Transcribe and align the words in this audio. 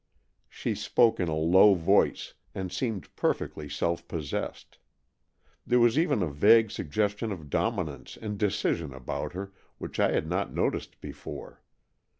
She 0.49 0.73
spoke 0.73 1.19
in 1.19 1.27
a 1.27 1.35
low 1.35 1.75
voice, 1.75 2.33
and 2.55 2.71
seemed 2.71 3.15
perfectly 3.15 3.69
self 3.69 4.07
possessed. 4.07 4.79
There 5.63 5.79
was 5.79 5.95
even 5.99 6.23
a 6.23 6.27
vague 6.31 6.71
suggestion 6.71 7.31
of 7.31 7.51
dominance 7.51 8.17
and 8.19 8.39
decision 8.39 8.93
about 8.95 9.33
her 9.33 9.53
which 9.77 9.99
I 9.99 10.11
had 10.11 10.25
not 10.25 10.55
noticed 10.55 10.99
before. 11.01 11.61